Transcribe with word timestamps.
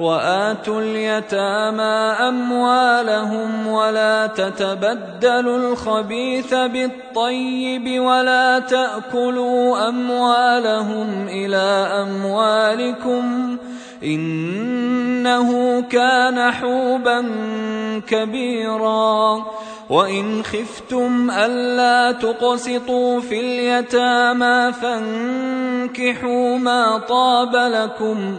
وآتوا 0.00 0.80
اليتامى 0.80 2.28
أموالهم 2.28 3.66
ولا 3.66 4.26
تتبدلوا 4.26 5.58
الخبيث 5.58 6.54
بالطيب 6.54 8.00
ولا 8.00 8.58
تأكلوا 8.58 9.88
أموالهم 9.88 11.28
إلى 11.28 11.88
أموالكم 12.02 13.56
إنه 14.04 15.80
كان 15.80 16.52
حوبا 16.52 17.30
كبيرا. 18.06 19.44
وإن 19.90 20.42
خفتم 20.42 21.30
ألا 21.30 22.12
تقسطوا 22.12 23.20
في 23.20 23.40
اليتامى 23.40 24.72
فانكحوا 24.72 26.58
ما 26.58 26.98
طاب 26.98 27.56
لكم 27.56 28.38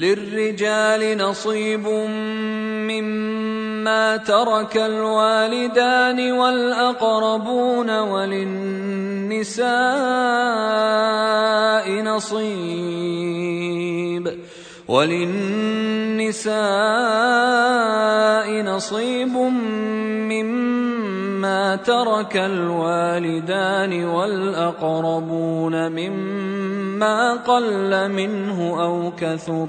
للرجال 0.00 1.18
نصيب 1.18 1.86
مما 2.88 4.16
ترك 4.16 4.76
الوالدان 4.76 6.32
والأقربون 6.32 7.90
وللنساء 8.00 9.60
نصيب 12.02 13.20
وللنساء 14.88 16.50
نصيب 18.62 19.36
مما 20.32 21.76
ترك 21.76 22.36
الوالدان 22.36 24.04
والأقربون 24.04 25.88
مما 25.92 27.32
قل 27.34 28.08
منه 28.08 28.82
أو 28.82 29.12
كثر 29.18 29.68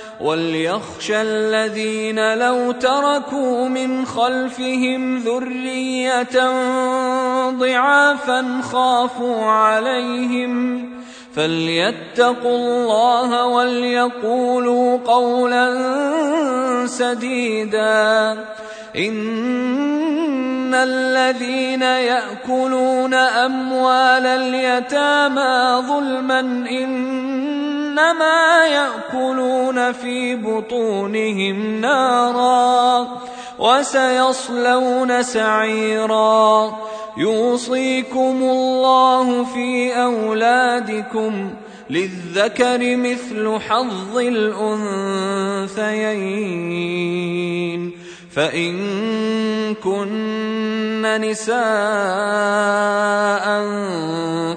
وليخشى 0.21 1.21
الذين 1.21 2.33
لو 2.37 2.71
تركوا 2.71 3.67
من 3.67 4.05
خلفهم 4.05 5.17
ذريه 5.17 6.27
ضعافا 7.49 8.61
خافوا 8.71 9.45
عليهم 9.45 10.85
فليتقوا 11.35 12.57
الله 12.57 13.45
وليقولوا 13.45 14.97
قولا 14.97 15.67
سديدا 16.85 18.31
ان 18.95 20.73
الذين 20.73 21.81
ياكلون 21.81 23.13
اموال 23.13 24.25
اليتامى 24.25 25.87
ظلما 25.87 26.39
إنما 27.91 28.65
يأكلون 28.65 29.91
في 29.91 30.35
بطونهم 30.35 31.81
نارا 31.81 33.07
وسيصلون 33.59 35.23
سعيرا. 35.23 36.77
يوصيكم 37.17 38.37
الله 38.43 39.43
في 39.43 39.95
أولادكم 40.03 41.53
للذكر 41.89 42.95
مثل 42.95 43.59
حظ 43.59 44.17
الأنثيين. 44.17 44.81
فإن 48.35 49.75
كن 49.75 51.21
نساء 51.21 51.61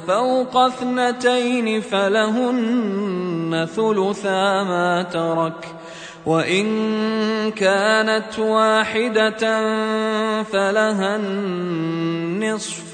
فوق 0.06 0.56
اثنتين 0.56 1.80
فلهن 1.80 3.68
ثلثا 3.76 4.62
ما 4.62 5.02
ترك 5.02 5.74
وإن 6.26 6.66
كانت 7.50 8.38
واحدة 8.38 9.62
فلها 10.42 11.16
النصف. 11.16 12.93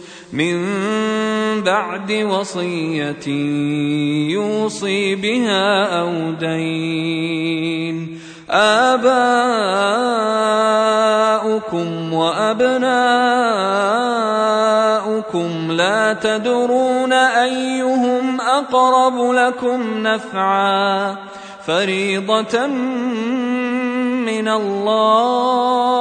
من 0.33 0.63
بعد 1.61 2.11
وصية 2.11 3.27
يوصي 4.31 5.15
بها 5.15 5.99
أو 5.99 6.31
دين. 6.31 8.19
آباؤكم 8.49 9.03
وأبناؤكم 12.13 12.91
لا 15.71 16.13
تدرون 16.13 17.13
أيهم 17.13 18.41
أقرب 18.41 19.31
لكم 19.31 20.07
نفعا. 20.07 21.15
فريضة 21.65 22.67
من 24.27 24.47
الله. 24.47 25.91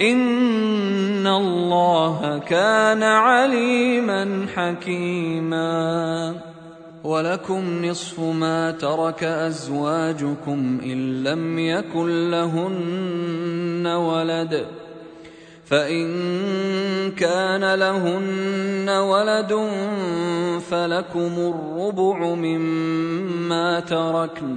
إن 0.00 1.07
الله 1.26 2.38
كان 2.38 3.02
عليما 3.02 4.46
حكيما 4.54 6.34
ولكم 7.04 7.84
نصف 7.84 8.20
ما 8.20 8.70
ترك 8.70 9.24
أزواجكم 9.24 10.80
إن 10.84 11.24
لم 11.24 11.58
يكن 11.58 12.30
لهن 12.30 13.86
ولد 13.86 14.66
فإن 15.64 16.08
كان 17.10 17.74
لهن 17.74 18.88
ولد 18.88 19.70
فلكم 20.70 21.32
الربع 21.38 22.34
مما 22.34 23.80
تركن 23.80 24.56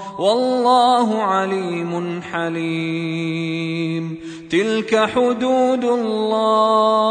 والله 0.21 1.23
عليم 1.23 2.21
حليم. 2.21 4.17
تلك 4.51 5.09
حدود 5.15 5.83
الله. 5.83 7.01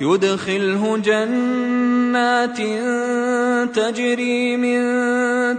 يدخله 0.00 0.96
جنات 0.96 2.56
تجري 3.76 4.56
من 4.56 4.82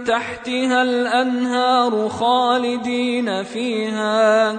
تحتها 0.04 0.82
الأنهار 0.82 2.08
خالدين 2.08 3.42
فيها. 3.42 4.58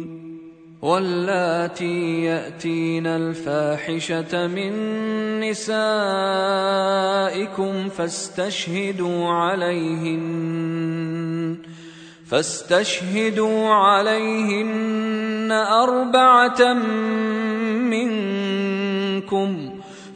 واللاتي 0.81 2.23
يأتين 2.23 3.07
الفاحشة 3.07 4.47
من 4.47 4.73
نسائكم 5.39 5.89
فاستشهدوا 7.89 9.29
عليهن 9.29 10.61
فاستشهدوا 12.27 13.69
عليهن 13.69 15.51
أربعة 15.51 16.73
منكم. 17.93 19.80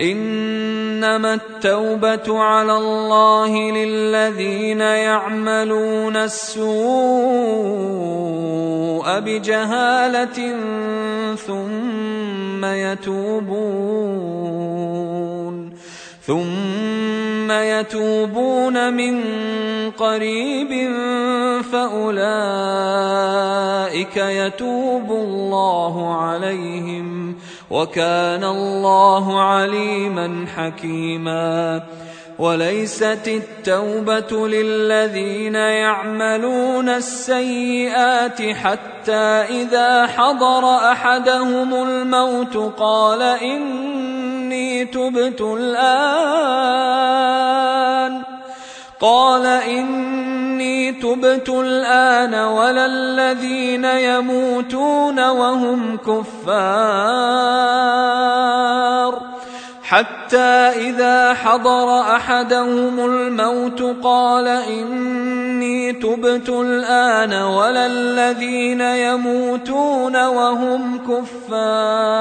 إنما 0.00 1.34
التوبة 1.34 2.38
على 2.38 2.76
الله 2.76 3.70
للذين 3.70 4.80
يعملون 4.80 6.16
السوء 6.16 6.66
بجهالة 9.20 10.56
ثم 11.36 12.64
يتوبون 12.64 14.16
ثم 16.26 17.50
يتوبون 17.50 18.94
من 18.94 19.22
قريب 19.90 20.92
فأولئك 21.72 22.96
يتوب 24.16 25.10
الله 25.10 26.14
عليهم 26.14 27.36
وكان 27.70 28.44
الله 28.44 29.40
عليما 29.40 30.46
حكيما. 30.56 31.82
وليست 32.38 33.22
التوبة 33.26 34.48
للذين 34.48 35.54
يعملون 35.54 36.88
السيئات 36.88 38.42
حتى 38.42 39.44
إذا 39.50 40.06
حضر 40.06 40.76
أحدهم 40.76 41.74
الموت 41.74 42.56
قال 42.78 43.22
إني 43.22 44.84
تبت 44.84 45.40
الآن. 45.40 46.66
قال 49.00 49.46
إني 49.46 50.92
تبت 50.92 51.48
الآن 51.48 52.34
ولا 52.34 52.86
الذين 52.86 53.84
يموتون 53.84 55.28
وهم 55.28 55.96
كفار. 55.96 57.26
حتى 59.82 60.72
إذا 60.90 61.34
حضر 61.34 62.00
أحدهم 62.00 63.04
الموت 63.04 63.82
قال 64.02 64.48
إني 64.48 65.92
تبت 65.92 66.48
الآن 66.48 67.32
ولا 67.32 67.86
الذين 67.86 68.80
يموتون 68.80 70.26
وهم 70.26 70.98
كفار. 70.98 72.16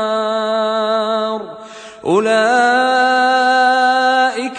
أولئك 2.06 2.36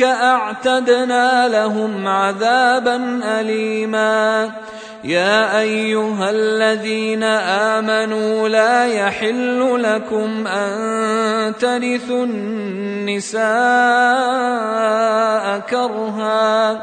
أعتدنا 0.02 1.48
لهم 1.48 2.08
عذابا 2.08 3.20
اليما. 3.24 4.50
يا 5.04 5.60
أيها 5.60 6.30
الذين 6.30 7.22
آمنوا 7.22 8.48
لا 8.48 8.86
يحل 8.86 9.82
لكم 9.82 10.46
أن 10.46 11.56
ترثوا 11.56 12.24
النساء 12.24 13.42
كرها. 15.58 16.82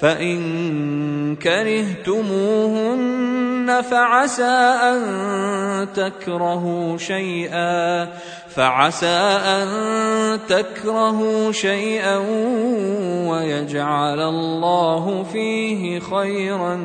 فإن 0.00 1.36
كرهتموهن 1.36 3.08
فعسى 3.90 4.44
أن 4.82 4.98
تكرهوا 5.94 6.96
شيئا 6.96 8.08
فعسى 8.48 9.38
أن 9.46 9.68
تكرهوا 10.48 11.52
شيئا 11.52 12.16
ويجعل 13.28 14.20
الله 14.20 15.22
فيه 15.32 16.00
خيرا 16.00 16.80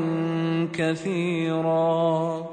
كثيرا. 0.73 2.52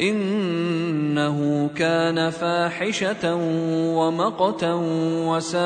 إنه 0.00 1.70
كان 1.76 2.30
فاحشة 2.30 3.34
ومقتا 3.96 4.72
وساء 5.28 5.62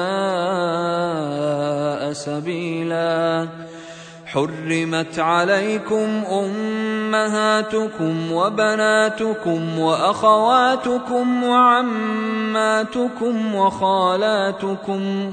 سبيلا. 2.13 3.49
حرمت 4.27 5.19
عليكم 5.19 6.23
أمهاتكم 6.33 8.33
وبناتكم 8.33 9.79
وأخواتكم 9.79 11.45
وعماتكم 11.45 13.55
وخالاتكم 13.55 15.33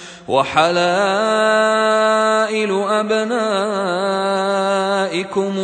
وحلائل 0.31 0.71
أبنائكم 2.87 3.53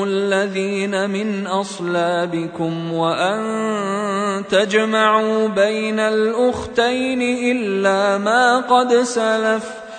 الذين 0.04 1.10
من 1.10 1.48
أصلابكم 1.48 2.94
وأن 2.94 4.44
تجمعوا 4.50 5.48
بين 5.48 6.00
الأختين 6.00 7.22
إلا 7.52 8.18
ما 8.18 8.60
قد 8.60 8.94
سلف 8.94 9.87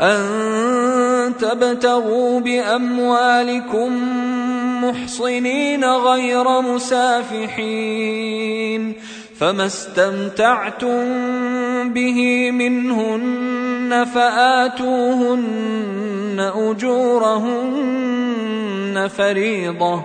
أن 0.00 1.32
تبتغوا 1.40 2.40
بأموالكم 2.40 3.92
محصنين 4.84 5.84
غير 5.84 6.60
مسافحين 6.60 8.06
فما 9.40 9.66
استمتعتم 9.66 11.04
به 11.92 12.50
منهن 12.50 14.06
فآتوهن 14.14 15.46
أجورهن 16.56 17.86
فريضة 19.16 20.04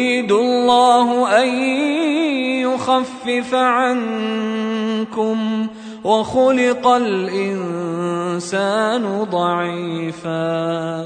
الله 0.31 1.41
أن 1.43 1.49
يخفف 2.61 3.53
عنكم 3.53 5.37
وخلق 6.03 6.87
الإنسان 6.87 8.23
ضعيفا. 9.23 11.01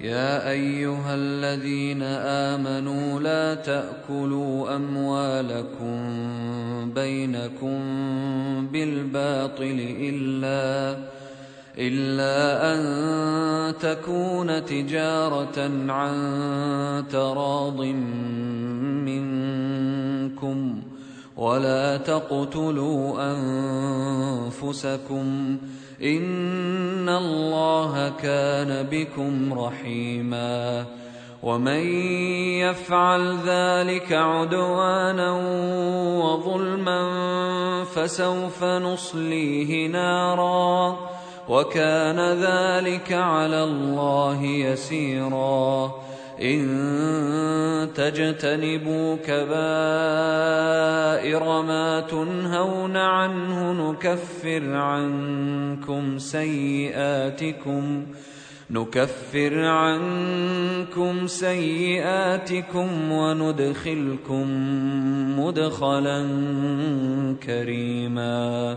يا 0.00 0.50
أيها 0.50 1.14
الذين 1.14 2.02
آمنوا 2.52 3.20
لا 3.20 3.54
تأكلوا 3.54 4.76
أموالكم 4.76 5.98
بينكم 6.94 7.78
بالباطل 8.72 9.94
إلا 10.00 10.96
إلا 11.78 12.74
أن 12.74 12.82
تكون 13.78 14.64
تجارة 14.64 15.70
عن 15.88 16.14
تراض 17.10 17.80
منكم 19.08 20.82
ولا 21.36 21.96
تقتلوا 21.96 23.32
أنفسكم 24.52 25.58
إن 26.02 27.08
الله 27.08 28.08
كان 28.08 28.86
بكم 28.90 29.52
رحيما 29.58 30.84
ومن 31.42 31.86
يفعل 32.60 33.38
ذلك 33.46 34.12
عدوانا 34.12 35.32
وظلما 36.18 37.04
فسوف 37.84 38.64
نصليه 38.64 39.88
نارا 39.88 41.11
وكان 41.48 42.20
ذلك 42.20 43.12
على 43.12 43.64
الله 43.64 44.42
يسيرا. 44.42 45.92
إن 46.42 47.88
تجتنبوا 47.94 49.16
كبائر 49.16 49.42
ما 51.62 52.00
تنهون 52.00 52.96
عنه 52.96 53.72
نكفر 53.72 54.74
عنكم 54.74 56.18
سيئاتكم 56.18 58.06
نكفر 58.70 59.64
عنكم 59.64 61.26
سيئاتكم 61.26 63.12
وندخلكم 63.12 64.46
مدخلا 65.40 66.26
كريما. 67.42 68.76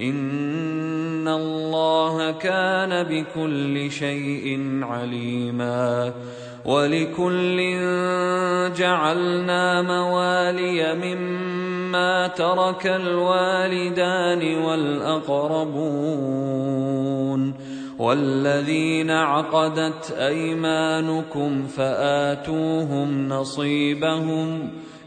ان 0.00 1.28
الله 1.28 2.30
كان 2.30 3.02
بكل 3.04 3.90
شيء 3.90 4.78
عليما 4.82 6.12
ولكل 6.64 7.56
جعلنا 8.76 9.82
موالي 9.82 10.94
مما 10.94 12.28
ترك 12.28 12.86
الوالدان 12.86 14.58
والاقربون 14.58 16.18
والذين 17.98 19.10
عقدت 19.10 20.10
ايمانكم 20.10 21.66
فاتوهم 21.66 23.28
نصيبهم 23.28 24.70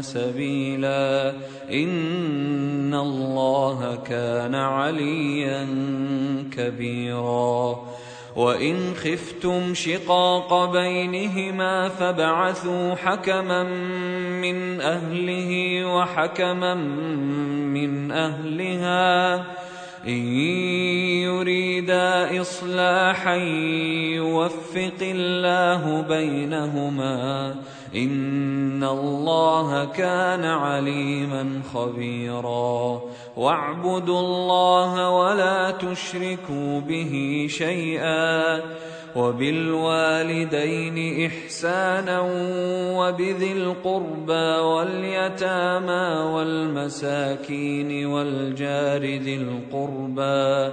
سبيلا. 0.00 1.32
إن 1.72 2.94
الله 2.94 3.98
كان 4.06 4.54
عليا 4.54 5.66
كبيرا. 6.56 7.84
وإن 8.36 8.94
خفتم 8.94 9.74
شقاق 9.74 10.72
بينهما 10.72 11.88
فابعثوا 11.88 12.94
حكما 12.94 13.62
من 14.42 14.80
أهله 14.80 15.84
وحكما 15.96 16.74
من 17.74 18.10
أهلها. 18.10 19.36
إن 20.06 20.26
يريدا 21.22 22.40
إصلاحا 22.40 23.34
يوفق 24.14 25.00
الله 25.02 26.00
بينهما. 26.08 27.54
ان 27.94 28.84
الله 28.84 29.84
كان 29.84 30.44
عليما 30.44 31.60
خبيرا 31.74 33.00
واعبدوا 33.36 34.20
الله 34.20 35.10
ولا 35.10 35.70
تشركوا 35.70 36.80
به 36.80 37.46
شيئا 37.50 38.60
وبالوالدين 39.16 41.26
احسانا 41.26 42.20
وبذي 42.98 43.52
القربى 43.52 44.60
واليتامى 44.60 46.32
والمساكين 46.34 48.06
والجار 48.06 49.02
ذي 49.02 49.36
القربى 49.36 50.72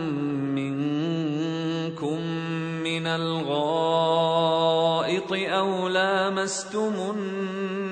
لامستم 6.41 6.93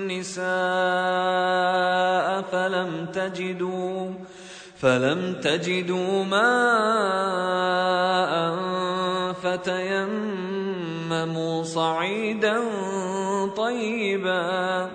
النساء 0.09 0.41
فلم 2.51 3.05
تجدوا 3.13 4.12
فلم 4.77 5.35
تجدوا 5.43 6.23
ماء 6.23 6.49
فتيمموا 9.43 10.83
صعيدا 11.63 12.63
طيبا 13.57 14.89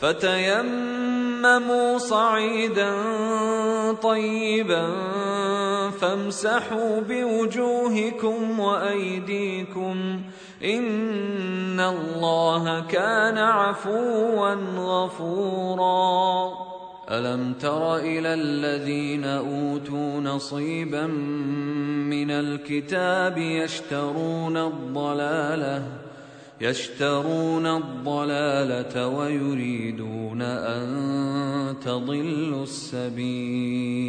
فتيمموا 0.00 1.98
صعيدا 1.98 2.92
طيبا 4.02 4.90
فامسحوا 6.00 7.00
بوجوهكم 7.00 8.60
وأيديكم 8.60 10.22
ان 10.64 11.80
الله 11.80 12.80
كان 12.80 13.38
عفوا 13.38 14.54
غفورا. 14.76 16.52
الم 17.10 17.52
تر 17.52 17.96
إلى 17.96 18.34
الذين 18.34 19.24
اوتوا 19.24 20.20
نصيبا 20.20 21.06
من 21.06 22.30
الكتاب 22.30 23.38
يشترون 23.38 24.56
الضلاله 24.56 25.86
يشترون 26.60 27.66
الضلاله 27.66 29.08
ويريدون 29.08 30.42
ان 30.42 31.76
تضلوا 31.84 32.62
السبيل. 32.62 34.08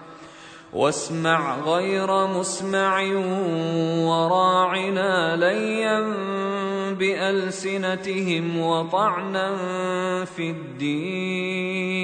واسمع 0.73 1.59
غير 1.59 2.27
مسمع 2.27 3.01
وراعنا 4.07 5.35
ليا 5.35 5.99
بألسنتهم 6.95 8.59
وطعنا 8.59 9.55
في 10.25 10.49
الدين. 10.49 12.01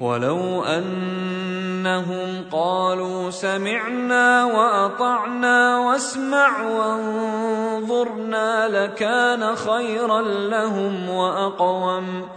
ولو 0.00 0.64
أنهم 0.64 2.44
قالوا 2.52 3.30
سمعنا 3.30 4.44
وأطعنا 4.44 5.78
واسمع 5.78 6.62
وانظرنا 6.68 8.48
لكان 8.68 9.56
خيرا 9.56 10.22
لهم 10.22 11.08
وأقوم. 11.10 12.28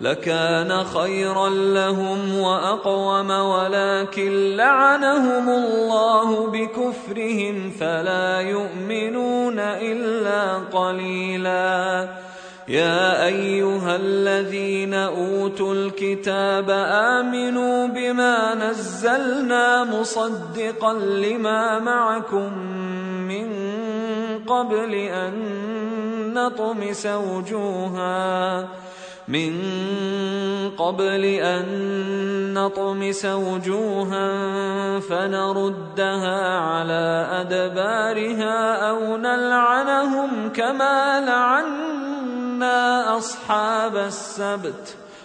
لكان 0.00 0.84
خيرا 0.84 1.48
لهم 1.48 2.38
وأقوم 2.38 3.30
ولكن 3.30 4.56
لعنهم 4.56 5.48
الله 5.48 6.46
بكفرهم 6.46 7.70
فلا 7.70 8.40
يؤمنون 8.40 9.58
إلا 9.58 10.54
قليلا. 10.54 12.08
يا 12.68 13.26
أيها 13.26 13.96
الذين 13.96 14.94
أوتوا 14.94 15.74
الكتاب 15.74 16.70
آمنوا 16.70 17.86
بما 17.86 18.54
نزلنا 18.54 19.84
مصدقا 19.84 20.92
لما 20.92 21.78
معكم 21.78 22.58
من 23.28 23.48
قبل 24.46 24.94
أن 24.94 25.32
نطمس 26.34 27.06
وجوها. 27.06 28.68
من 29.28 29.52
قبل 30.78 31.24
أن 31.24 31.64
نطمس 32.54 33.24
وجوها 33.24 34.28
فنردها 35.00 36.58
على 36.58 37.28
أدبارها 37.40 38.88
أو 38.90 39.16
نلعنهم 39.16 40.48
كما 40.48 41.20
لعنا 41.20 43.16
أصحاب 43.16 43.96
السبت 43.96 45.01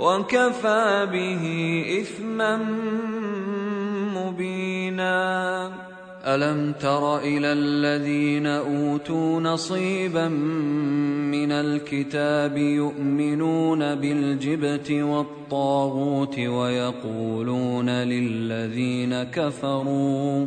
وكفى 0.00 1.08
به 1.12 1.44
اثما 2.00 2.56
مبينا. 4.16 5.70
ألم 6.24 6.72
تر 6.72 7.18
إلى 7.18 7.52
الذين 7.52 8.46
أوتوا 8.46 9.40
نصيبا 9.40 10.28
من 10.28 11.52
الكتاب 11.52 12.56
يؤمنون 12.56 13.94
بالجبت 13.94 14.90
والطاغوت 14.90 16.38
ويقولون 16.38 17.90
للذين 17.90 19.22
كفروا 19.22 20.46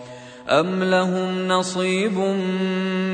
ام 0.51 0.83
لهم 0.83 1.47
نصيب 1.47 2.17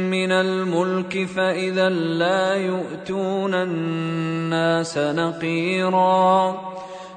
من 0.10 0.32
الملك 0.32 1.26
فاذا 1.26 1.90
لا 1.90 2.56
يؤتون 2.56 3.54
الناس 3.54 4.98
نقيرا 4.98 6.62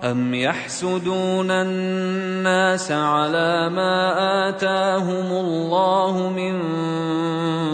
أم 0.05 0.35
يحسدون 0.35 1.51
الناس 1.51 2.93
على 2.93 3.69
ما 3.69 4.49
آتاهم 4.49 5.33
الله 5.33 6.29
من 6.37 6.61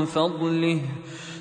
فضله 0.07 0.81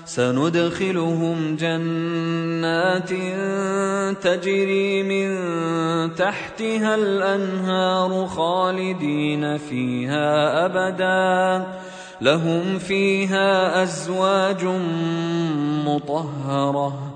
سندخلهم 0.05 1.57
جنات 1.57 3.11
تجري 4.23 5.03
من 5.03 5.29
تحتها 6.15 6.95
الأنهار 6.95 8.27
خالدين 8.27 9.59
فيها 9.59 10.65
أبدا. 10.67 11.67
لهم 12.21 12.79
فيها 12.79 13.83
أزواج 13.83 14.65
مطهرة. 15.87 17.16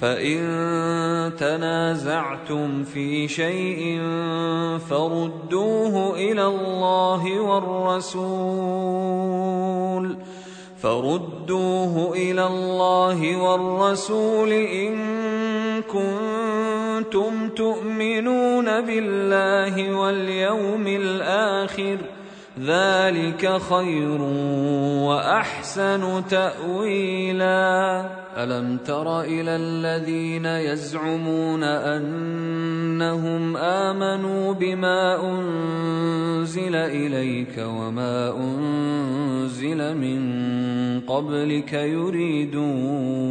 فإن 0.00 1.36
تنازعتم 1.38 2.84
في 2.84 3.28
شيء 3.28 4.00
فردوه 4.90 6.14
إلى 6.16 6.46
الله 6.46 7.40
والرسول 7.40 8.80
فردوه 10.82 12.12
إلى 12.12 12.46
الله 12.46 13.36
والرسول 13.42 14.52
إن 14.52 14.96
كنتم 15.82 17.48
تؤمنون 17.48 18.80
بالله 18.80 19.96
واليوم 19.96 20.86
الآخر 20.86 21.98
ذلك 22.60 23.60
خير 23.60 24.22
واحسن 25.08 26.22
تاويلا 26.28 28.06
الم 28.36 28.76
تر 28.76 29.20
إلى 29.20 29.56
الذين 29.56 30.46
يزعمون 30.46 31.64
انهم 31.64 33.56
امنوا 33.56 34.52
بما 34.54 35.30
انزل 35.30 36.74
اليك 36.76 37.58
وما 37.58 38.36
انزل 38.36 39.96
من 39.96 40.20
قبلك 41.00 41.72
يريدون 41.72 43.30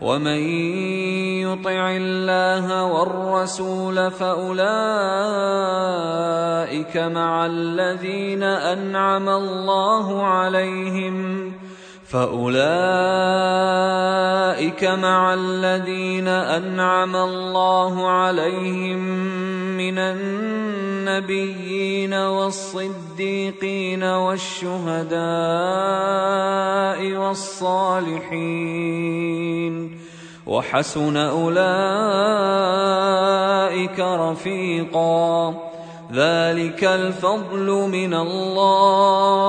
ومن 0.00 0.40
يطع 1.42 1.90
الله 1.90 2.84
والرسول 2.84 4.10
فأولئك 4.10 4.66
مع 6.96 7.46
الذين 7.46 8.42
أنعم 8.42 9.28
الله 9.28 10.22
عليهم 10.26 11.52
فأولئك 12.08 12.64
مع 14.84 15.34
الذين 15.34 16.28
أنعم 16.28 17.16
الله 17.16 18.08
عليهم 18.08 18.98
من 19.76 19.98
النبيين 19.98 22.14
والصديقين 22.14 24.02
والشهداء 24.02 25.18
والصالحين 27.16 28.78
وحسن 30.46 31.16
أولئك 31.16 31.60
رفيقا 34.00 35.54
ذلك 36.12 36.84
الفضل 36.84 37.88
من 37.92 38.14
الله 38.14 39.48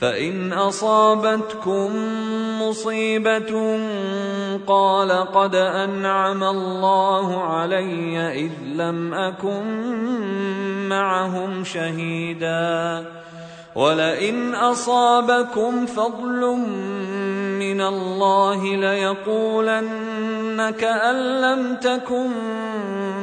فإن 0.00 0.52
أصابتكم 0.52 1.90
مصيبة 2.62 3.78
قال 4.66 5.12
قد 5.12 5.54
أنعم 5.54 6.44
الله 6.44 7.42
علي 7.42 8.18
إذ 8.18 8.52
لم 8.74 9.14
أكن 9.14 9.62
معهم 10.88 11.64
شهيدا. 11.64 13.04
ولئن 13.76 14.54
أصابكم 14.54 15.86
فضل 15.86 16.56
من 17.58 17.80
الله 17.80 18.76
ليقولن 18.76 20.70
كان 20.70 21.40
لم 21.40 21.76
تكن 21.76 22.30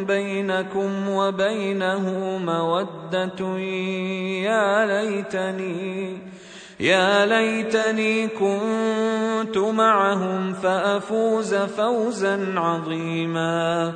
بينكم 0.08 1.10
وبينه 1.10 2.38
مودة 2.46 3.58
يا 4.44 4.86
ليتني 4.86 6.18
يا 6.80 7.26
ليتني 7.26 8.28
كنت 8.28 9.58
معهم 9.58 10.54
فأفوز 10.54 11.56
فوزا 11.56 12.54
عظيما. 12.58 13.94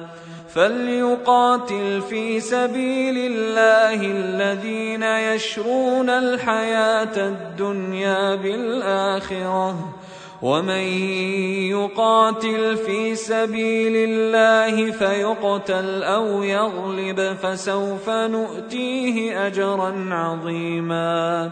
فليقاتل 0.50 2.02
في 2.10 2.40
سبيل 2.40 3.18
الله 3.18 3.94
الذين 3.94 5.04
يشرون 5.04 6.10
الحياة 6.10 7.28
الدنيا 7.28 8.36
بالآخرة. 8.36 9.94
ومن 10.42 10.84
يقاتل 11.72 12.78
في 12.78 13.16
سبيل 13.16 14.10
الله 14.10 14.92
فيقتل 14.92 16.04
أو 16.04 16.44
يغلب 16.44 17.38
فسوف 17.44 18.10
نؤتيه 18.10 19.48
أجرا 19.48 20.08
عظيما. 20.12 21.52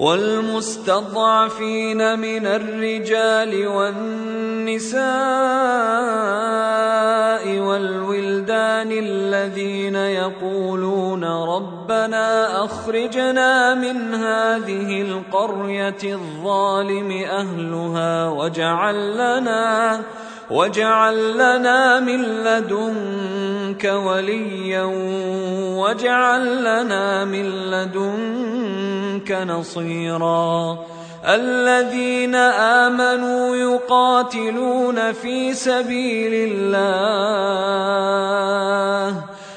والمستضعفين 0.00 1.60
من 2.18 2.46
الرجال 2.46 3.66
والنساء 3.68 5.00
والولدان 7.58 8.92
الذين 8.92 9.94
يقولون 9.94 11.24
ربنا 11.24 12.64
أخرجنا 12.64 13.74
من 13.74 14.14
هذه 14.14 15.02
القرية 15.02 16.02
الظالم 16.04 17.10
أهلها 17.12 18.28
واجعل 18.28 19.14
لنا 19.14 20.00
واجعل 20.50 21.34
لنا 21.34 22.00
من 22.00 22.22
لدنك 22.22 23.84
وليا 23.84 24.82
واجعل 25.78 26.60
لنا 26.60 27.24
من 27.24 27.46
لدنك 27.70 29.32
نصيرا 29.32 30.78
الذين 31.28 32.34
امنوا 32.34 33.56
يقاتلون 33.56 35.12
في 35.12 35.54
سبيل 35.54 36.32
الله 36.50 36.90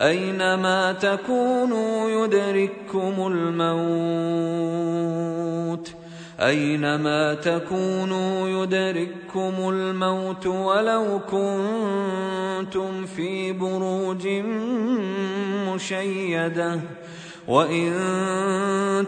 أينما 0.00 0.92
تكونوا 0.92 2.10
يدرككم 2.10 3.14
الموت 3.32 4.74
أينما 6.40 7.34
تكونوا 7.34 8.48
يدرككم 8.48 9.54
الموت 9.68 10.46
ولو 10.46 11.20
كنتم 11.30 13.06
في 13.06 13.52
بروج 13.52 14.28
مشيدة 15.68 16.80
وإن 17.48 17.94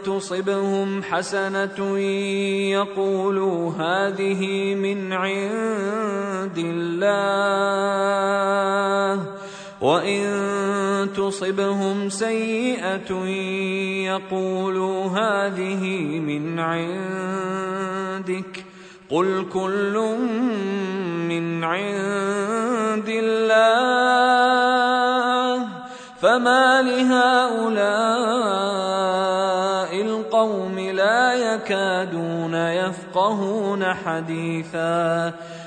تصبهم 0.04 1.02
حسنة 1.02 1.98
يقولوا 2.70 3.72
هذه 3.72 4.74
من 4.74 5.12
عند 5.12 6.58
الله 6.58 8.06
وان 9.80 11.08
تصبهم 11.16 12.08
سيئه 12.08 13.12
يقولوا 14.06 15.06
هذه 15.06 15.84
من 16.18 16.58
عندك 16.58 18.64
قل 19.10 19.46
كل 19.52 20.16
من 21.28 21.64
عند 21.64 23.08
الله 23.08 24.06
فما 26.20 26.82
لهؤلاء 26.82 27.86
القوم 30.02 30.78
لا 30.78 31.34
يكادون 31.34 32.54
يفقهون 32.54 33.94
حديثا 33.94 35.32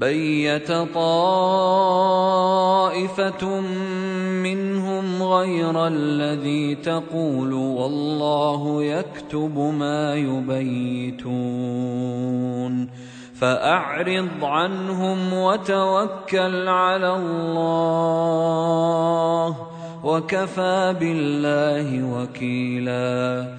بيت 0.00 0.72
طائفة 0.94 1.60
منهم 4.42 5.22
غير 5.22 5.86
الذي 5.86 6.74
تقول 6.74 7.52
والله 7.52 8.84
يكتب 8.84 9.58
ما 9.58 10.14
يبيتون 10.14 11.28
فأعرض 13.34 14.44
عنهم 14.44 15.32
وتوكل 15.32 16.68
على 16.68 17.16
الله 17.16 18.36
وكفى 20.04 20.96
بالله 21.00 22.04
وكيلاً 22.14 23.58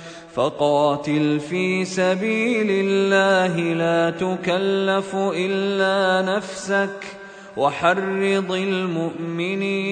فقاتل 0.35 1.39
في 1.39 1.85
سبيل 1.85 2.67
الله 2.69 3.57
لا 3.73 4.09
تكلف 4.09 5.15
إلا 5.15 6.21
نفسك 6.35 7.03
وحرض 7.57 8.51
المؤمنين. 8.51 9.91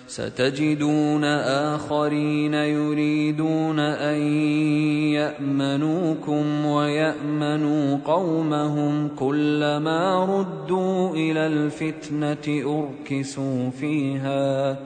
ستجدون 0.11 1.23
آخرين 1.73 2.53
يريدون 2.53 3.79
أن 3.79 4.21
يأمنوكم 5.13 6.65
ويأمنوا 6.65 7.97
قومهم 8.05 9.07
كلما 9.15 10.25
ردوا 10.25 11.09
إلى 11.09 11.47
الفتنة 11.47 12.47
أركسوا 12.47 13.69
فيها 13.69 14.77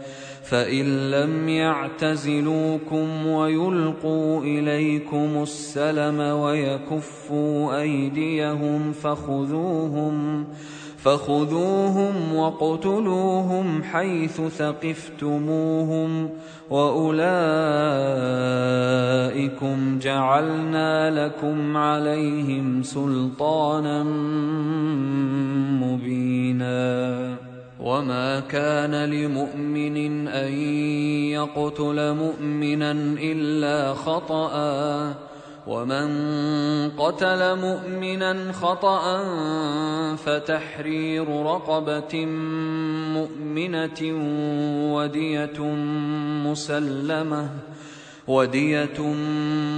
فإن 0.43 1.11
لم 1.11 1.49
يعتزلوكم 1.49 3.27
ويلقوا 3.27 4.41
إليكم 4.41 5.43
السلم 5.43 6.19
ويكفوا 6.19 7.81
أيديهم 7.81 8.91
فخذوهم 8.91 10.45
فخذوهم 11.05 12.35
واقتلوهم 12.35 13.83
حيث 13.83 14.41
ثقفتموهم 14.41 16.29
وأولئكم 16.69 17.19
جعلنا 19.99 21.25
لكم 21.25 21.77
عليهم 21.77 22.83
سلطانا 22.83 24.03
مبينا 25.83 27.35
وما 27.79 28.39
كان 28.39 29.09
لمؤمن 29.09 30.27
أن 30.27 30.53
يقتل 31.37 32.13
مؤمنا 32.13 32.91
إلا 33.21 33.93
خطأ 33.93 34.55
ومن 35.67 36.07
قتل 36.97 37.55
مؤمنا 37.55 38.51
خطأ 38.51 39.03
فتحرير 40.15 41.27
رقبة 41.45 42.25
مؤمنة 43.15 44.01
ودية 44.95 45.61
مسلمة 46.45 47.49
ودية 48.27 49.01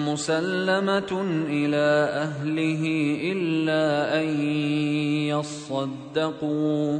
مسلمة 0.07 1.11
إلى 1.49 1.87
أهله 2.11 2.83
إلا 3.31 4.19
أن 4.21 4.27
يصدقوا 5.31 6.99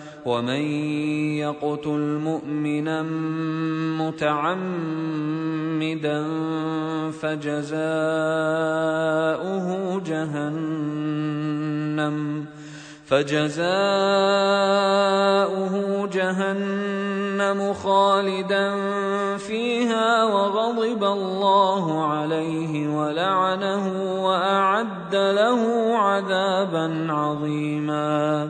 ومن 0.25 0.61
يقتل 1.37 2.19
مؤمنا 2.23 3.01
متعمدا 4.01 5.01
فجزاؤه 7.11 7.81
جهنم 10.05 11.41
فجزاؤه 13.05 13.61
جهنم 16.07 17.73
خالدا 17.73 18.75
فيها 19.37 20.23
وغضب 20.23 21.03
الله 21.03 22.05
عليه 22.07 22.97
ولعنه 22.97 24.13
وأعد 24.23 25.15
له 25.15 25.91
عذابا 25.97 27.07
عظيما 27.09 28.49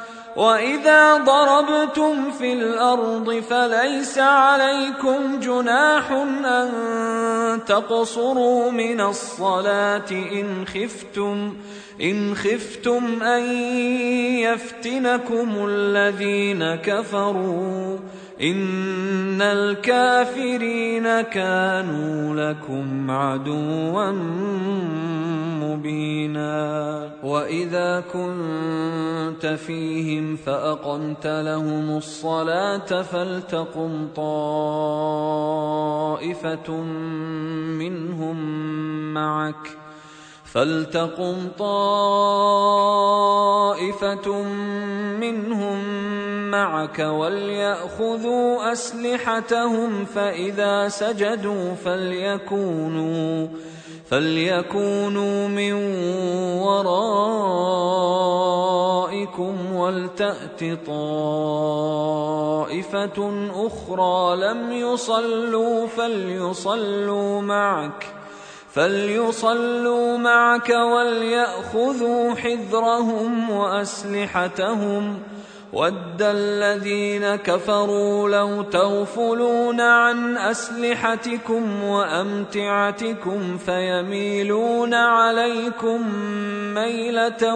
واذا 0.35 1.17
ضربتم 1.17 2.31
في 2.31 2.53
الأرض 2.53 3.43
فليس 3.49 4.17
عليكم 4.17 5.39
جناح 5.39 6.11
ان 6.11 7.59
تقصروا 7.67 8.71
من 8.71 9.01
الصلاه 9.01 10.11
ان 10.11 10.65
خفتم 10.67 11.53
ان 12.01 12.35
خفتم 12.35 13.23
ان 13.23 13.43
يفتنكم 14.39 15.65
الذين 15.67 16.75
كفروا. 16.75 17.97
ان 18.41 19.41
الكافرين 19.41 21.21
كانوا 21.21 22.35
لكم 22.35 23.11
عدوا 23.11 24.11
مبينا 25.61 27.11
واذا 27.23 27.99
كنت 28.13 29.45
فيهم 29.45 30.35
فاقمت 30.35 31.27
لهم 31.27 31.97
الصلاه 31.97 33.01
فلتقم 33.01 34.07
طائفه 34.15 35.11
منهم 37.77 38.37
معك 39.13 39.80
فلتقم 40.53 41.47
طائفة 41.59 42.31
منهم 45.19 45.83
معك 46.51 46.99
وليأخذوا 46.99 48.71
أسلحتهم 48.71 50.05
فإذا 50.05 50.87
سجدوا 50.87 51.73
فليكونوا 51.73 53.47
فليكونوا 54.09 55.47
من 55.47 55.73
ورائكم 56.59 56.95
ولتأت 59.75 60.63
طائفة 60.87 61.61
أخرى 63.55 64.35
لم 64.35 64.71
يصلوا 64.71 65.87
فليصلوا 65.87 67.41
معك 67.41 68.03
ۖ 68.17 68.20
فليصلوا 68.73 70.17
معك 70.17 70.69
ولياخذوا 70.69 72.35
حذرهم 72.35 73.49
واسلحتهم 73.49 75.19
ود 75.73 76.21
الذين 76.21 77.35
كفروا 77.35 78.29
لو 78.29 78.61
تغفلون 78.61 79.81
عن 79.81 80.37
اسلحتكم 80.37 81.83
وامتعتكم 81.83 83.57
فيميلون 83.57 84.93
عليكم 84.93 86.15
ميله 86.73 87.55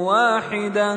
واحدة 0.00 0.96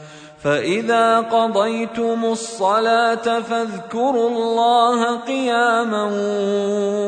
فإذا 0.43 1.19
قضيتم 1.19 2.25
الصلاة 2.25 3.39
فاذكروا 3.39 4.29
الله 4.29 5.17
قياما 5.17 6.03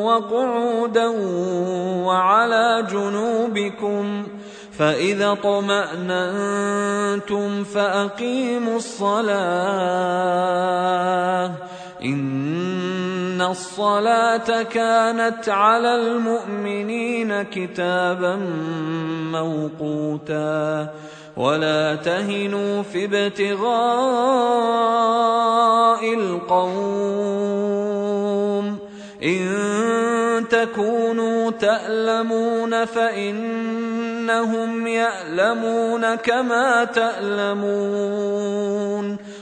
وقعودا 0.04 1.08
وعلى 2.06 2.88
جنوبكم 2.92 4.28
فإذا 4.78 5.34
طمأننتم 5.34 6.44
فأقيموا 7.64 8.78
الصلاة 8.78 9.34
إن 12.04 13.42
الصلاة 13.42 14.64
كانت 14.64 15.50
على 15.50 15.96
المؤمنين 15.96 17.44
كتابا 17.44 18.36
موقوتا 19.32 20.90
ولا 21.38 21.96
تهنوا 21.96 22.84
في 22.84 23.06
ابتغاء 23.06 23.74
القوم. 26.14 27.74
إن 29.24 30.46
تكونوا 30.50 31.52
تألمون 31.52 32.86
فإنهم 32.86 34.88
يألمون 34.88 36.16
كما 36.16 36.84
تألمون. 36.84 38.54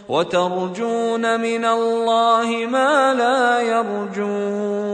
وترجون 0.10 1.42
من 1.42 1.66
الله 1.66 2.68
ما 2.72 3.14
لا 3.14 3.60
يرجون. 3.60 4.91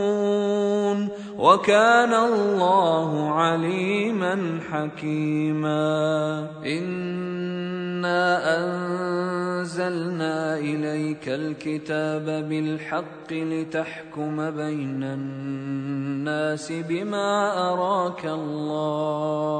وكان 1.37 2.13
الله 2.13 3.31
عليما 3.31 4.59
حكيما. 4.71 6.47
إنا 6.65 8.57
أنزلنا 8.57 10.57
إليك 10.57 11.29
الكتاب 11.29 12.49
بالحق 12.49 13.31
لتحكم 13.31 14.51
بين 14.51 15.03
الناس 15.03 16.71
بما 16.71 17.53
أراك 17.73 18.25
الله. 18.25 19.57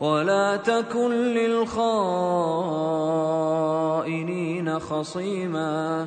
ولا 0.00 0.56
تكن 0.56 1.10
للخائنين 1.10 1.58
خصيما. 4.78 6.06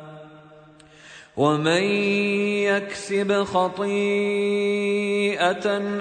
ومن 1.41 1.83
يكسب 2.69 3.43
خطيئه 3.43 3.91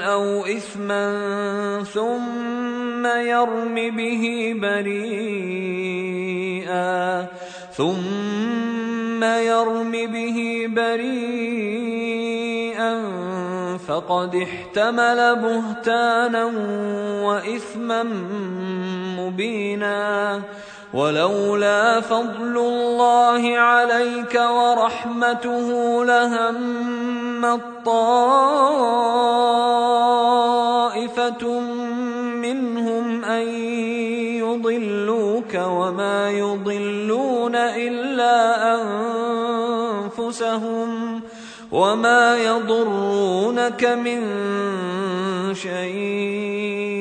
أو 0.00 0.44
اثما 0.44 1.04
ثم 1.94 3.06
يرم 3.06 3.74
به 3.96 4.54
بريئا 4.62 5.80
ثم 7.72 9.24
يرم 9.24 9.92
به 9.92 10.66
بريئا 10.68 12.10
فقد 13.88 14.34
احتمل 14.34 15.36
بهتانا 15.36 16.44
واثما 17.24 18.02
مبينا 19.18 20.42
ولولا 20.94 22.00
فضل 22.00 22.56
الله 22.56 23.58
عليك 23.58 24.34
ورحمته 24.34 26.04
لهم 26.04 27.60
طائفة 27.86 28.30
منهم 32.42 33.24
أن 33.24 33.48
يضلوك 34.42 35.54
وما 35.54 36.30
يضلون 36.30 37.56
إلا 37.56 38.74
أنفسهم 40.18 41.20
وما 41.72 42.36
يضرونك 42.36 43.84
من 43.84 44.20
شيء 45.54 47.00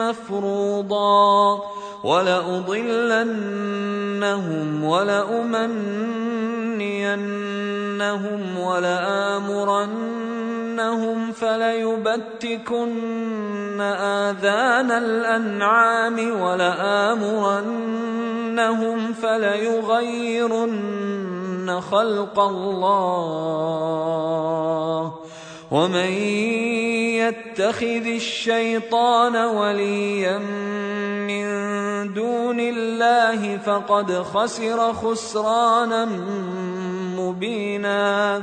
مفروضا 0.00 1.62
ولأضلنهم 2.04 3.30
ولأمنينهم 4.84 6.00
ولآمرنهم 8.58 10.00
فليبتكن 11.32 13.00
آذان 13.80 14.90
الأنعام 14.90 16.40
ولآمرنهم 16.40 17.52
فليغيرن 19.12 21.00
خلق 21.80 22.40
الله 22.40 23.60
ومن 25.70 26.12
يتخذ 27.22 28.06
الشيطان 28.06 29.36
وليا 29.36 30.38
من 31.28 31.44
دون 32.12 32.60
الله 32.60 33.58
فقد 33.58 34.12
خسر 34.12 34.92
خسرانا 34.92 36.04
مبينا 37.16 38.42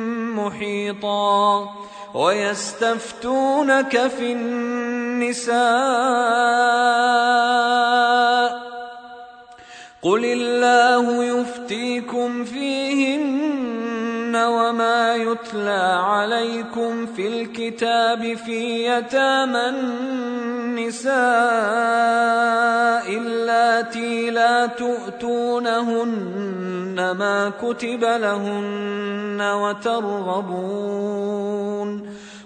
محيطا 0.45 1.69
ويستفتونك 2.13 4.07
في 4.07 4.31
النساء 4.31 5.61
قل 10.01 10.25
الله 10.25 11.23
يفتيكم 11.23 12.45
فيهن 12.45 13.50
وما 14.47 15.15
يتلى 15.15 16.01
عليكم 16.05 17.05
في 17.05 17.27
الكتاب 17.27 18.33
في 18.33 18.87
يتامى 18.87 19.69
النساء 19.69 21.11
اللاتي 23.17 24.29
لا 24.29 24.65
تؤتونهن 24.65 26.31
ما 27.11 27.51
كتب 27.61 28.03
لهن 28.03 29.41
وترغبون 29.41 31.01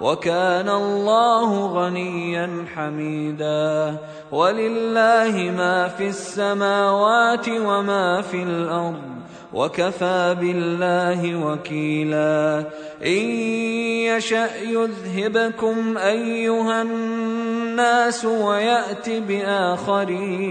وكان 0.00 0.68
الله 0.68 1.66
غنيا 1.66 2.64
حميدا. 2.74 3.96
ولله 4.32 5.52
ما 5.56 5.88
في 5.88 6.08
السماوات 6.08 7.48
وما 7.48 8.22
في 8.22 8.42
الأرض 8.42 9.02
وكفى 9.52 10.36
بالله 10.40 11.46
وكيلا. 11.46 12.64
إن 13.06 13.30
يشأ 14.06 14.48
يذهبكم 14.56 15.98
أيها 15.98 16.82
الناس 16.82 18.24
ويات 18.24 19.10
بآخرين. 19.10 20.50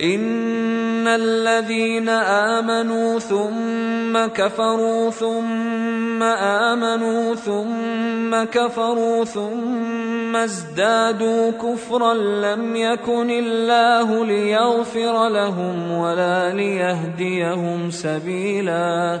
ان 0.00 1.08
الذين 1.08 2.08
امنوا 2.08 3.18
ثم 3.18 4.26
كفروا 4.26 5.10
ثم 5.10 6.22
امنوا 6.22 7.34
ثم 7.34 8.44
كفروا 8.44 9.24
ثم 9.24 10.36
ازدادوا 10.36 11.50
كفرا 11.50 12.14
لم 12.14 12.76
يكن 12.76 13.30
الله 13.30 14.26
ليغفر 14.26 15.28
لهم 15.28 15.92
ولا 15.92 16.52
ليهديهم 16.52 17.90
سبيلا 17.90 19.20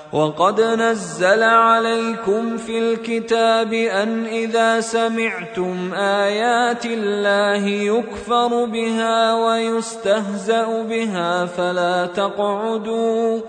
وقد 0.13 0.61
نزل 0.61 1.43
عليكم 1.43 2.57
في 2.57 2.79
الكتاب 2.79 3.73
أن 3.73 4.25
إذا 4.25 4.81
سمعتم 4.81 5.93
آيات 5.93 6.85
الله 6.85 7.65
يكفر 7.67 8.65
بها 8.65 9.33
ويستهزأ 9.33 10.83
بها 10.83 11.45
فلا 11.45 12.05
تقعدوا 12.05 13.41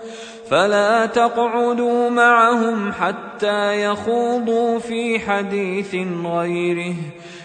فلا 0.49 1.05
تقعدوا 1.05 2.09
معهم 2.09 2.91
حتى 2.91 3.83
يخوضوا 3.83 4.79
في 4.79 5.19
حديث 5.19 5.95
غيره. 6.25 6.95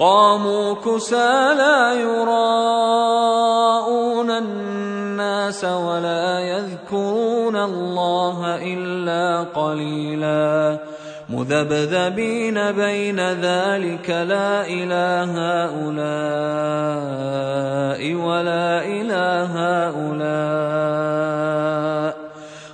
قاموا 0.00 0.74
كسى 0.74 1.54
لا 1.58 1.92
يراءون 1.92 2.30
الناس 4.30 5.64
ولا 5.64 6.40
يذكرون 6.40 7.56
الله 7.56 8.56
إلا 8.62 9.42
قليلا. 9.54 10.78
مذبذبين 11.28 12.72
بين 12.72 13.20
ذلك 13.20 14.10
لا 14.10 14.66
إله 14.66 15.30
هؤلاء 15.64 16.00
ولا 18.14 18.84
إله 18.84 19.52
هؤلاء. 19.88 20.60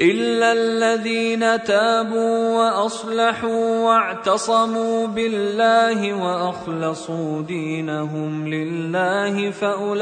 الا 0.00 0.52
الذين 0.52 1.62
تابوا 1.64 2.58
واصلحوا 2.58 3.80
واعتصموا 3.80 5.06
بالله 5.06 6.14
واخلصوا 6.14 7.42
دينهم 7.42 8.48
لله 8.48 9.50
فاولئك 9.50 10.00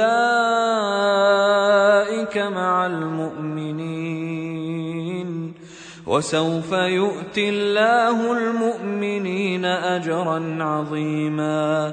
مع 2.39 2.87
المؤمنين 2.87 4.35
وسوف 6.07 6.73
يؤتي 6.73 7.49
الله 7.49 8.33
المؤمنين 8.33 9.65
اجرا 9.65 10.59
عظيما 10.61 11.93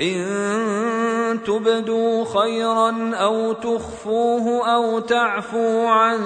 إن 0.00 1.42
تبدوا 1.46 2.24
خيرا 2.24 3.14
أو 3.14 3.52
تخفوه 3.52 4.74
أو 4.74 4.98
تعفو 4.98 5.86
عن 5.86 6.18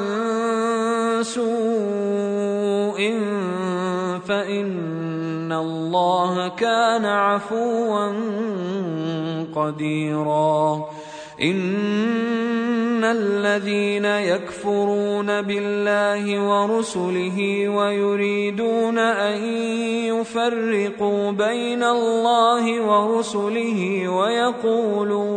سوء 1.23 3.01
فإن 4.29 5.53
الله 5.53 6.49
كان 6.49 7.05
عفوا 7.05 8.13
قديرا 9.55 10.89
ان 11.43 13.05
الذين 13.05 14.05
يكفرون 14.05 15.43
بالله 15.43 16.41
ورسله 16.41 17.69
ويريدون 17.69 18.99
ان 18.99 19.45
يفرقوا 20.09 21.31
بين 21.31 21.83
الله 21.83 22.81
ورسله 22.81 24.09
ويقولون 24.09 25.37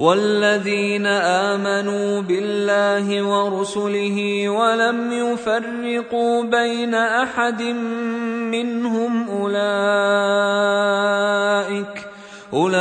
والذين 0.00 1.06
آمنوا 1.06 2.20
بالله 2.22 3.22
ورسله 3.22 4.48
ولم 4.48 5.12
يفرقوا 5.12 6.42
بين 6.42 6.94
أحد 6.94 7.62
منهم 8.52 9.28
أولئك 9.28 9.60
أولئك 12.52 12.80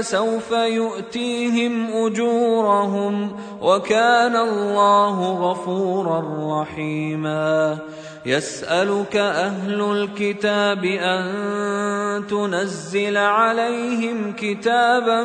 سوف 0.00 0.50
يؤتيهم 0.50 1.90
أجورهم 2.06 3.36
وكان 3.62 4.36
الله 4.36 5.50
غفورا 5.50 6.24
رحيما. 6.62 7.78
يسألك 8.26 9.16
أهل 9.16 9.80
الكتاب 9.80 10.84
أن 10.84 12.26
تنزل 12.26 13.16
عليهم 13.16 14.32
كتابا 14.32 15.24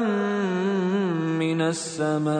من 1.40 1.62
السماء. 1.62 2.40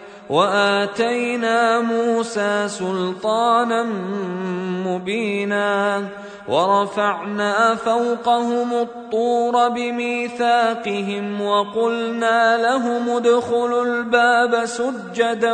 وآتينا 0.31 1.79
موسى 1.79 2.67
سلطانا 2.67 3.83
مبينا 4.87 6.07
ورفعنا 6.47 7.75
فوقهم 7.75 8.73
الطور 8.73 9.69
بميثاقهم 9.69 11.41
وقلنا 11.41 12.57
لهم 12.57 13.09
ادخلوا 13.09 13.85
الباب 13.85 14.65
سجدا 14.65 15.53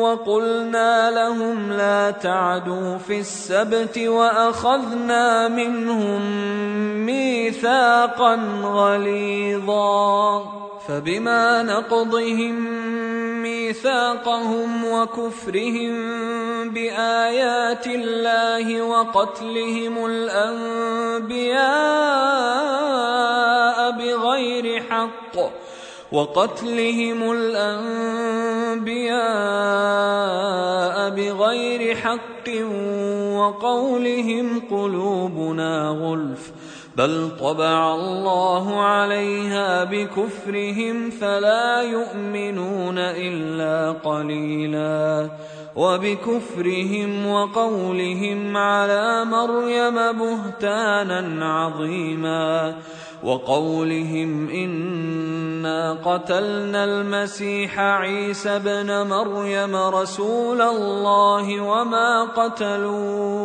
وقلنا 0.00 1.10
لهم 1.10 1.72
لا 1.72 2.10
تعدوا 2.10 2.98
في 2.98 3.20
السبت 3.20 3.98
وأخذنا 3.98 5.48
منهم 5.48 6.22
ميثاقا 7.06 8.34
غليظا 8.62 10.44
فبما 10.88 11.62
نقضهم 11.62 12.54
ميثاقهم 13.42 14.84
وكفرهم 14.84 15.94
بآيات 16.70 17.86
الله 17.86 18.82
وقتلهم 18.82 20.03
الأنبياء 20.06 21.64
بغير 23.90 24.82
حق 24.82 25.36
وقتلهم 26.12 27.32
الأنبياء 27.32 29.14
بغير 31.10 31.96
حق 31.96 32.48
وقولهم 33.34 34.60
قلوبنا 34.70 35.88
غلف 35.88 36.52
بل 36.96 37.30
طبع 37.40 37.94
الله 37.94 38.80
عليها 38.80 39.84
بكفرهم 39.84 41.10
فلا 41.10 41.82
يؤمنون 41.82 42.98
الا 42.98 43.92
قليلا 43.92 45.30
وبكفرهم 45.76 47.26
وقولهم 47.26 48.56
على 48.56 49.24
مريم 49.24 49.94
بهتانا 49.94 51.54
عظيما 51.54 52.74
وقولهم 53.24 54.50
انا 54.50 55.92
قتلنا 56.04 56.84
المسيح 56.84 57.78
عيسى 57.78 58.50
ابن 58.50 59.06
مريم 59.08 59.76
رسول 59.76 60.60
الله 60.60 61.60
وما 61.60 62.24
قتلوه 62.24 63.44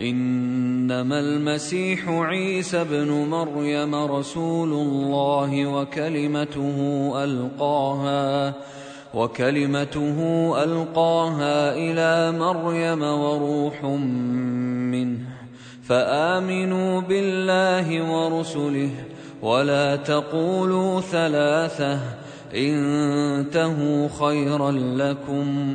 إنما 0.00 1.20
المسيح 1.20 2.08
عيسى 2.08 2.80
ابن 2.80 3.08
مريم 3.10 3.94
رسول 3.94 4.72
الله 4.72 5.66
وكلمته 5.66 7.12
ألقاها 7.24 8.54
وكلمته 9.14 10.18
ألقاها 10.64 11.74
إلى 11.74 12.38
مريم 12.38 13.02
وروح 13.02 13.84
منه 13.84 15.18
فآمنوا 15.82 17.00
بالله 17.00 18.12
ورسله 18.12 18.90
ولا 19.42 19.96
تقولوا 19.96 21.00
ثلاثة 21.00 21.98
إنتهوا 22.54 24.08
خيرا 24.08 24.70
لكم. 24.70 25.74